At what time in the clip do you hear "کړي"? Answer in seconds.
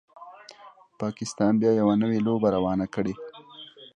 2.95-3.13